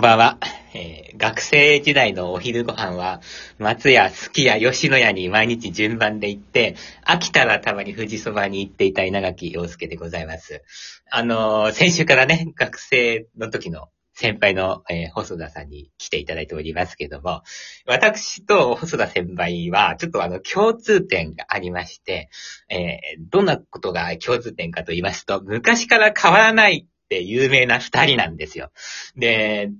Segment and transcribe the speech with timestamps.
[0.00, 0.38] んばんは。
[0.72, 3.20] えー学生時代のお昼ご飯は、
[3.58, 6.76] 松屋、すき家、吉野家に毎日順番で行って、
[7.06, 10.62] 飽きたらたまに富士そばに行っていた稲垣陽介でございます。
[11.10, 17.42] あのー先週からね、学生の時の先輩の、えー細田さんに来ていただいておりますけども、
[17.84, 22.30] 私と細田先輩は、ちょっとあの、共通点がありまして、
[22.70, 28.70] えーどんなことが共通点かと言いますと、昔から変わらないって有名な二人なんですよ。
[29.16, 29.72] で、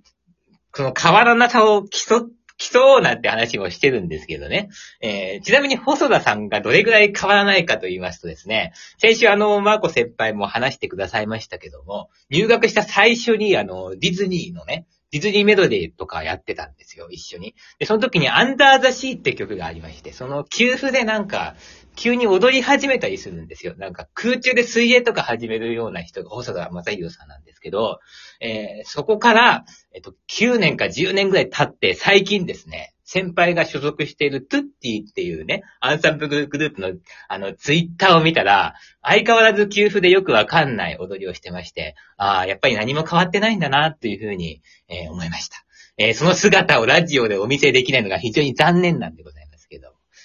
[0.72, 4.68] この変わらなさを競、競うなんて話もしてるんですけどね。
[5.00, 17.54] えーちなみに細田さんがどれぐらい変わらないかと言いますとですね、先週あの、マーコ先輩も話してくださいましたけども、入学した最初にあの、ディズニーのね、ディズニーメドレーとかやってたんですよ、一緒に。
[17.78, 21.54] で、その時にアンダーザシーって曲がありまして、その給付でなんか、
[21.96, 23.74] 急に踊り始めたりするんですよ。
[23.76, 28.00] なんか空中で水泳とか始めるような人が細田正宏さんなんですけど、
[28.40, 36.92] えーそこから、えっと、9年か10年ぐらい経って、最近ですね、先輩が所属しているトゥッティっていうね、アンサンブルグループの、
[37.28, 45.56] あの、ツイッターを見たら、相変わらず給付でよくわかんない踊りをしてまして、ああ、やっぱり何も変わってないんだな、というふうに、えー思いました。
[45.96, 49.39] えーその姿をラジオでお見せできないのが非常に残念なんでございます、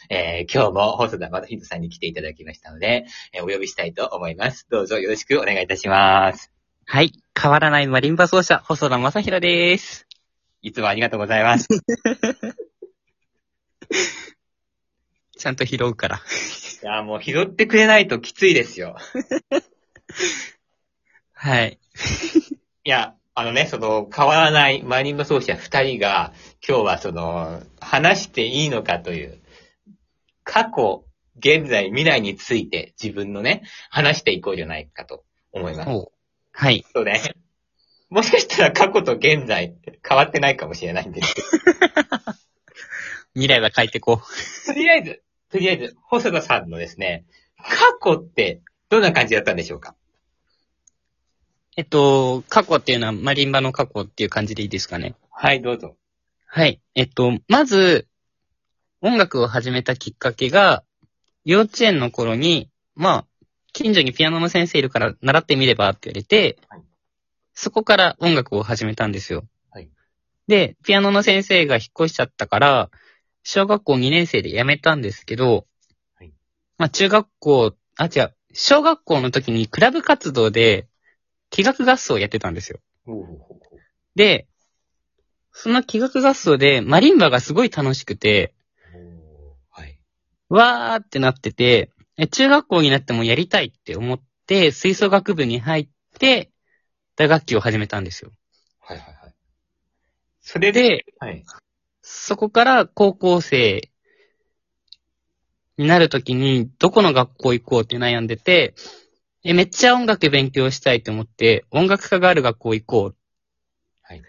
[0.09, 4.67] えー今日も細田正人さんに来ていただきましたので、えーお呼びしたいと思います。
[4.69, 6.51] どうぞよろしくお願いいたします。
[6.85, 7.11] はい。
[7.39, 10.07] 変わらないマリンバ奏者、細田正宏です。
[10.61, 11.67] いつもありがとうございます。
[15.37, 16.17] ちゃんと拾うから。
[16.17, 18.95] いや、もう拾ってくれないときついですよ。
[21.33, 21.79] はい。
[22.85, 26.33] いや、あのね、その、変わらないマリンバ奏者二人が、
[26.67, 29.39] 今日はその、話していいのかという、
[30.45, 31.03] 過去、
[31.37, 35.89] 現在、未来について自分のね、話していこうじゃないかと思います。
[35.89, 36.13] お
[36.53, 36.85] はい。
[36.93, 37.19] そうね。
[38.09, 39.75] もしかしたら過去と現在、
[40.07, 41.47] 変わってないかもしれないんですけど、
[43.33, 44.65] 未来は変えてこう。
[44.65, 47.25] とりあえず、とりあえず、細田さんのですね、
[47.57, 49.95] 過去って、どんな感じだったんでしょうか？
[51.75, 55.15] えっと、過去っていうのはマリンバの過去っていう感じでいいですかね？
[55.31, 55.97] はい、どうぞ。
[56.45, 56.79] はい。
[56.93, 58.07] えっと、まず、
[59.05, 60.83] 音楽を始めたきっかけが、
[61.43, 63.25] 幼稚園の頃に、まあ、
[63.71, 66.81] 近所にピアノの先生いるから習ってみればって言われて、はい
[67.57, 69.45] そこから音楽を始めたんですよ。
[69.69, 69.89] はい
[70.47, 72.89] で、ピアノの先生が引っ越しちゃったから、
[73.43, 75.67] 小学校2年生で辞めたんですけど、
[76.15, 76.33] はい
[76.79, 80.87] まあ中学校、あ、違う、小学校の時にクラブ活動で、
[81.51, 82.79] 器楽合奏をやってたんですよ。
[84.15, 84.47] で、
[85.51, 88.54] その器楽合奏でマリンバがすごい楽しくて、はい。
[90.49, 95.89] わーってなってて、え中学校になってもやりたいって思って、吹奏楽部に入っ
[96.19, 96.51] て、
[97.15, 98.31] 打楽器を始めたんですよ。
[98.79, 99.33] はいはいはい。
[100.41, 101.43] それで、で、はい。
[102.01, 103.89] そこから高校生
[105.77, 108.75] になるときに、どこの学校行こうって悩んでて、
[109.43, 113.15] え、めっちゃ音楽勉強したいと思って、音楽科がある学校行こう。
[114.01, 114.21] はい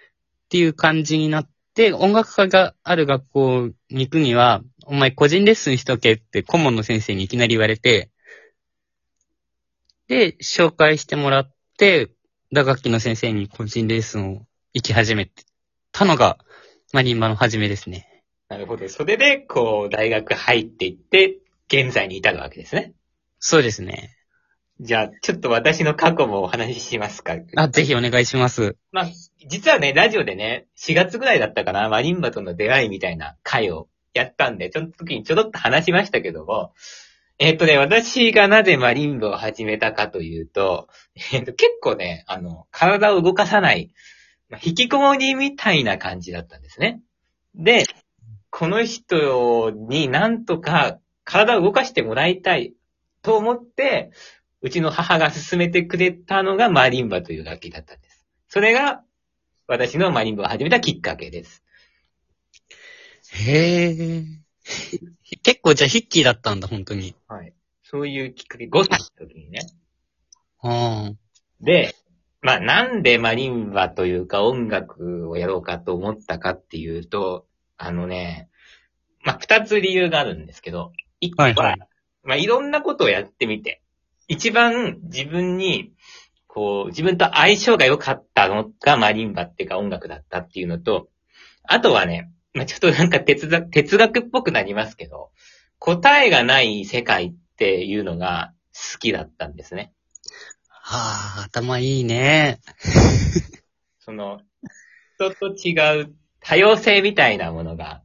[0.47, 8.11] っていう感じになって、音楽科がある学校に行くには、お前個人レッスンしとけって顧問の先生にいきなり言われて、
[10.09, 12.11] で、紹介してもらって、
[12.51, 15.31] 打楽器の先生に個人レッスンを行き始め
[15.93, 16.39] たのが、
[16.93, 18.25] マリンバの始めですね。
[18.49, 18.89] なるほど。
[18.89, 21.39] それで、こう、大学入っていって、
[21.69, 22.95] 現在に至るわけですね。
[23.39, 24.17] そうですね。
[24.79, 27.37] じゃあ、ちょっと私の過去もお話ししますか。
[27.57, 28.77] あ、ぜひお願いします。
[28.93, 29.07] まあ、
[29.47, 36.75] 実はね、ラジオでね、4月ぐらいだったかな、マリンバとの出会いみたいな回をやったんで、ちょっと時にちょろっと話しましたけども、
[37.39, 40.89] えっ、とね、私がなぜマリンバを始めたかというと、
[41.33, 43.91] えっ、と、結構ね、あの、体を動かさない、
[44.51, 47.01] まあ引きこもりみたいな感じだったんですね。
[47.55, 47.85] で、
[48.51, 52.75] この人になんとか体を動かしてもらいたい
[53.23, 54.11] と思って、
[54.67, 58.27] うちの母が勧めてくれたのがマリンバという楽器だったんです。
[58.49, 59.05] それが
[59.69, 61.63] 私のマリンバを始めたきっかけです。
[63.31, 64.25] へえ。
[65.45, 67.15] 結構じゃあヒッキーだったんだ、本当に。
[67.29, 67.55] はい。
[67.85, 69.61] そういうきっかけ、5歳の時にね。
[70.63, 71.13] あ
[71.61, 71.95] で、
[72.43, 77.47] まあなんでマリンバというか音楽をやろうかと思ったかっていうと、
[77.77, 78.49] あのね、
[79.23, 80.91] まあ二つ理由があるんですけど、
[81.21, 81.79] 一個は、はいはい
[82.25, 83.81] まあいろんなことをやってみて、
[84.29, 85.93] 一番自分に、
[86.47, 91.09] こう、自分と相性が良かったのがマリンバっていうか音楽だったっていうのと、
[91.65, 95.31] あとはね、まあちょっとなんか哲学哲学っぽくなりますけど、
[95.79, 99.93] 答えがない世界っていうのが好きだったんですね。
[100.69, 102.61] はあ、頭いいね。
[104.01, 104.41] その、
[105.17, 108.03] 人と違う多様性みたいなものが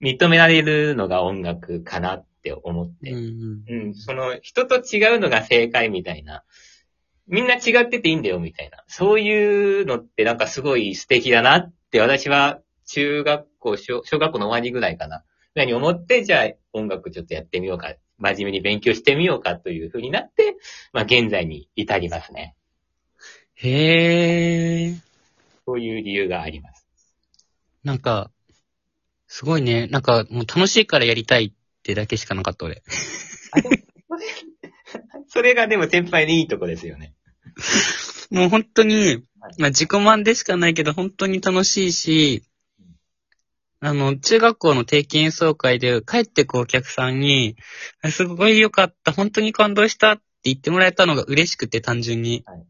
[0.00, 3.10] 認められるのが音楽かなって思って。
[3.12, 3.86] うんうん。
[3.86, 6.44] うん、その人と違うのが正解みたいな。
[7.26, 8.84] みんな違ってていいんだよみたいな。
[8.88, 15.24] そういうのってなんかすごい素敵だなって私は中学校、小小学校の終わりぐらいかな。
[15.54, 17.94] ぐらいに思って、じゃあ音楽ちょっとやってみようか。
[18.18, 20.56] 真面目に勉強してみようかという風になって、
[20.92, 22.54] まあ現在に至りますね。
[23.54, 24.94] へえ。
[25.64, 26.86] そういう理由があります。
[27.84, 28.30] なんか、
[29.26, 29.86] すごいね。
[29.88, 31.52] なんか、もう楽しいからやりたいっ
[31.82, 32.82] てだけしかなかった俺。
[33.52, 33.76] あでも
[35.28, 37.14] それがでも先輩のいいとこですよね。
[38.30, 42.44] もう本当にはい、まあ自己満でしかないけど、本当に楽しいし、
[43.80, 47.56] あの、中学校の定期演奏会で帰ってくお客さんに、
[48.02, 52.44] あすごい良かった、本当に感動したって言ってもらえたのが嬉しくて、単純に。
[52.46, 52.64] はい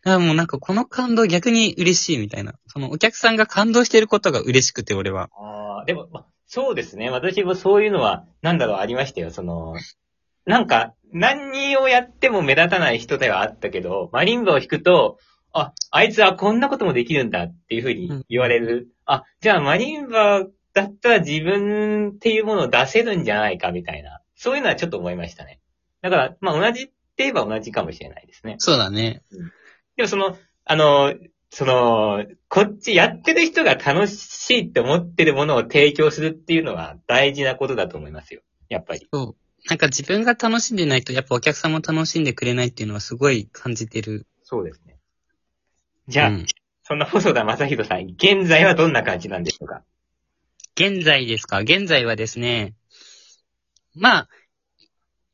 [0.00, 2.54] だからもうなんかこの感動逆に嬉しいみたいな。
[2.68, 5.28] そのお客さんが感動してることが嬉しくて、俺は。
[5.32, 7.10] ああ、でも、まそうですね。
[7.10, 9.30] 私もそういうのは、なんだろう、ありましたよ。
[9.30, 9.74] その、
[10.46, 15.18] なんか、何をやっても目立たない人ではあったけど、マリンバを弾くと、
[15.52, 18.88] あ、あいつはこんなこともできるんだっていうふうに言われる。
[19.04, 24.20] あ、じゃあマリンバだったら自分っていうものを出せるんじゃないかみたいな。
[24.34, 25.60] そういうのはちょっと思いましたね。
[26.00, 28.56] だから、まあ同じって言えば同じかもしれないですね。
[28.58, 29.22] そうだね。
[29.96, 31.14] でもその、あの、
[31.50, 38.42] その、こっちやってる人が楽しいって思ってるものを提供するっていうのは大事なことだと思いますよ。
[38.68, 39.08] やっぱり。
[39.12, 39.36] そう。
[39.68, 44.26] なんか自分が楽しんでないと、やっぱお客さんも楽しんでくれないっていうのはすごい感じてる。
[44.42, 44.98] そうですね。
[46.06, 46.46] じゃあ、うん
[46.90, 49.82] そんな細田正宏さん、現在はどんな感じなんでしょうか？
[50.74, 51.58] 現在ですか？
[51.58, 52.76] 現在はですね、
[53.94, 54.28] まあ、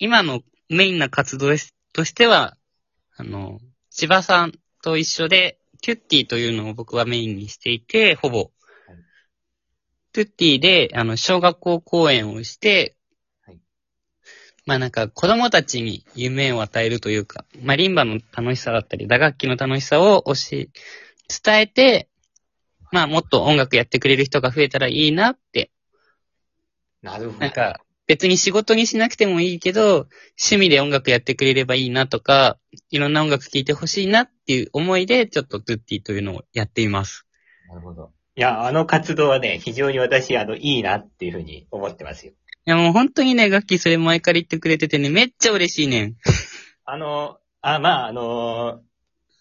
[0.01, 1.51] 今のメインな活動
[1.93, 2.57] としては、
[3.17, 4.53] あの、千葉さん
[4.83, 8.51] と一緒で、キュッティというのを僕はメインにしていて、ほぼ。
[10.15, 12.97] トゥッティで、あの、小学校公演をして、
[13.45, 13.61] はい
[14.65, 20.69] まあなんか子供たちに夢を与えるというか、マリンバの楽しさだったり、打楽器の楽しさを教え、
[21.43, 22.09] 伝えて、
[22.91, 25.71] まあもっと音楽やってくれる人が増えたらいいなって
[27.03, 27.39] なるほど。
[27.41, 30.09] なんか、別に仕事にしなくてもいいけど、
[30.39, 32.59] 趣味で音楽やってくれればいいなとか、
[32.91, 37.27] いろんな音楽聴いてほしいなっていう思いで、ちょっとトゥッティというのをやっています。
[37.69, 38.13] なるほど。
[38.37, 42.33] いや、あの活動はね、非常に私、あの、いいなっていうふうに思ってますよ。
[42.67, 46.15] いやもう本当にね、楽器それ前から言ってくれててね、めっちゃ嬉しいねん。
[46.85, 48.83] あの、あ、まあ、あの、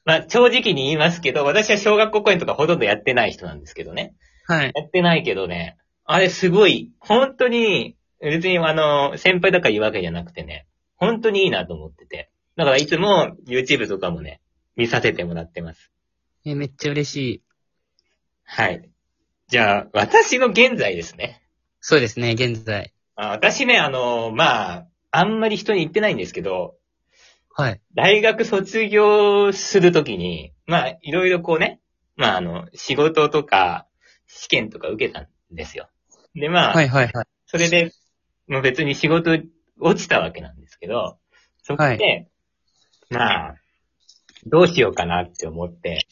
[0.06, 4.14] まあ、正直に言いますけど、私は小学校公演とかほとんどやってない人なんですけどね。
[4.46, 4.72] はい。
[4.76, 7.96] やってないけどね、あれすごい、本当に、
[8.32, 12.30] 別にあの、先輩だから言うわけじゃなくてね、本当にいいなと思ってて。
[12.56, 14.42] だからいつも YouTube とかもね、
[14.76, 15.92] 見させてもらってます。
[16.46, 17.44] え、めっちゃ嬉しい。
[18.44, 18.90] はい。
[19.48, 21.42] じゃあ、私の現在ですね。
[21.80, 22.94] そうですね、現在。
[23.16, 26.76] あ私ね、あの、まあ、あんまり人に言ってないんですけど、
[27.56, 27.82] はい。
[27.94, 31.80] 大学卒業するときに、まあ、いろいろこうね、
[32.16, 33.88] まあ、あの、仕事とか、
[34.28, 35.90] 試験とか受けたんですよ。
[36.36, 37.26] で、まあ、はいはいはい。
[37.46, 37.92] それで、
[38.48, 39.38] もう別に仕事
[39.80, 41.18] 落ちたわけなんですけど、
[41.64, 42.28] そこで、
[43.10, 43.56] まあ、
[44.46, 46.08] どうしようかなって思って、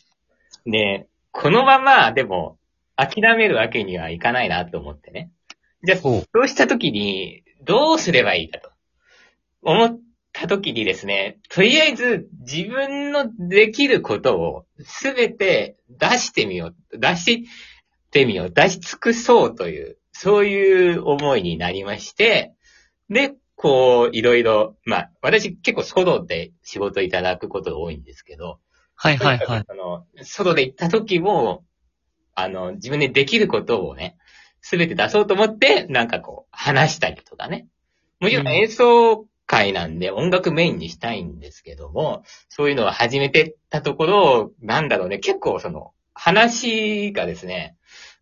[0.66, 2.58] で、このまま、でも、
[2.96, 5.32] 諦めるわけにはいかないなと思ってね。
[5.84, 6.00] じゃあ。
[6.00, 8.70] そうしたときに、どうすればいいかと。
[9.64, 10.00] 思っ
[10.34, 16.98] たときにですね、とりあえず自分のできることをすべて出してみよう。
[16.98, 17.46] 出し
[18.12, 18.52] てみよう。
[18.52, 22.54] 出し尽くそうという、そういう思いになりまして、
[23.10, 28.60] で、こう、いろいろ、まあ、私結構外で仕事いただくことが多いんですけど、
[28.94, 29.64] はいはいはい。
[29.68, 31.66] その、外で行った時も、
[32.36, 34.16] あの、自分でできることをね、
[34.62, 37.66] すべて出そうと思って、なんかこう、話したりとかね。
[38.20, 47.76] もちろん演奏会なんで音楽メインにしたいんですけども、そういうのを始めてったところ、なんだろうね、結構その、話がですね、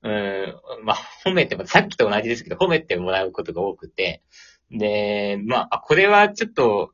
[0.04, 4.22] うーん、まあ、 褒めても、さっきと同じですけど、褒めてもらうことが多くて、
[4.72, 6.92] で、まあ、あこれはちょっと、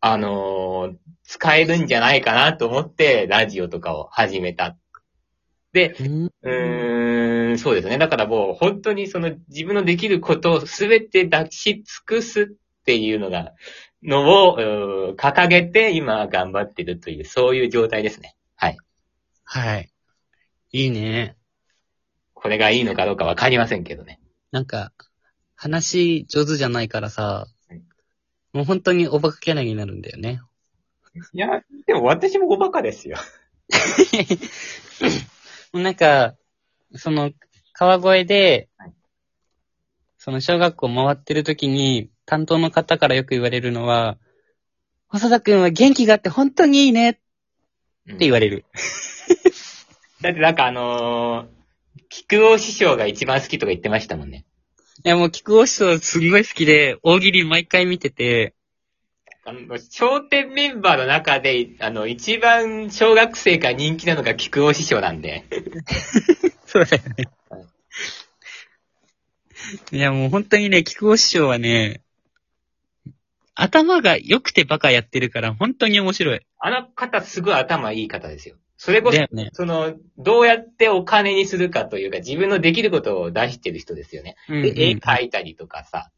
[0.00, 0.96] あのー
[1.28, 4.78] 使えるんじゃないかなと思って、ラジオとかを始めた。
[5.74, 5.94] で、
[6.42, 7.98] うーん、そうですね。
[7.98, 12.46] だからもう本当にその自分のできることをすべて出し尽くすっ
[12.86, 13.52] ていうのが、
[14.02, 18.34] のを、掲げて今頑張ってるという、そういう状態ですね。
[18.56, 18.78] はい。
[19.44, 19.90] はい。
[20.72, 21.36] いいね。
[22.40, 24.20] これがいいのかどうかわかりませんけどね。
[24.52, 24.92] なんか、
[25.56, 27.82] 話上手じゃないからさはい、
[28.52, 30.40] もう本当におバカキャラになるんだよね。
[31.32, 31.48] いや、
[31.86, 33.18] でも私もおバカですよ。
[35.74, 36.36] なんか、
[36.94, 37.32] その、
[37.72, 38.92] 川越ではい、
[40.16, 44.16] その小学校回ってる時に、担当の方からよく言われるのは、
[45.08, 47.20] 細田くんは元気があって本当にいいねって
[48.10, 48.64] うん言われる。
[50.20, 51.48] だってなんかあのー、
[52.08, 54.44] 菊尾師匠が一番好きとか言ってましたもんね。
[55.04, 58.54] いやもう、菊尾師匠すんごい好きで、大喜利毎回見てて、
[59.44, 65.44] あの、笑点メンバーの中で、あの、一番小学生から人気なのが菊尾師匠なんで。
[66.66, 67.64] そうだよねはい。
[69.96, 72.02] いやもう本当にね、菊尾師匠はね、
[73.54, 76.40] 頭が良くてバカやってるから本当に面白い。
[76.58, 78.56] あの方すごい頭いい方ですよ。
[78.78, 79.50] それこそだよ、ね。
[79.54, 84.36] その、どうやってお金にするかというか、自分のできることを出してる人ですよね。
[84.48, 86.10] うんで絵描いたりとかさ、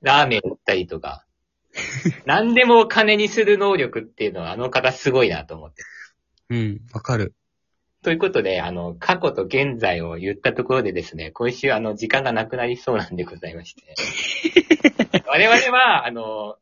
[0.00, 1.26] ラーメン売ったりとか、
[2.26, 5.82] 何でもお金にする能力っていうのはあの方すごいなと思って。
[6.50, 7.34] うん、わかる。
[8.02, 13.94] ということで、あの、過去と現在を言ったところでですね、今週あの、時間がなくなりそうなんでございまして。
[15.26, 16.56] 我々は、あの、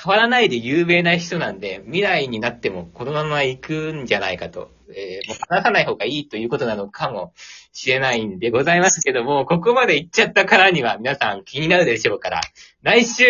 [0.00, 7.32] 変わらないで有名な人なんで、未来になってもこのまま行くんじゃないかと、えーもう話さない方がいいということなのかも
[7.72, 12.40] しれないんでございますけども、ここまで行っちゃったからには皆さん気になるでしょうから、
[12.82, 13.24] 来週、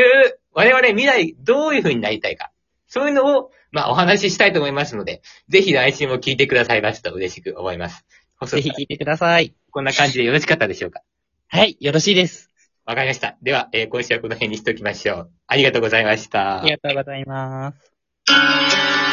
[0.53, 2.51] 我々未来どういう風になりたいか、
[2.87, 8.05] そういうのを、まあ、お話ししたいと思いますので、ぜひ来週も聞いてくださいますと嬉しく思います。
[8.47, 9.55] ぜひ聞いてください。
[9.71, 11.03] こんな感じでよろしかったでしょうか
[11.49, 12.48] はい、よろしいです。
[12.89, 13.37] わかりました。
[13.43, 15.31] では、えー今週はこの辺にしておきましょう。
[15.47, 16.63] ありがとうございました。
[16.63, 19.08] ありがとうございます。